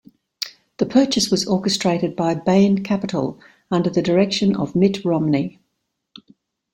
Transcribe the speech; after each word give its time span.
The 0.77 0.87
purchase 0.87 1.29
was 1.29 1.45
orchestrated 1.45 2.15
by 2.15 2.33
Bain 2.33 2.83
Capital 2.83 3.39
under 3.69 3.87
the 3.91 4.01
direction 4.01 4.55
of 4.55 4.75
Mitt 4.75 5.05
Romney. 5.05 5.59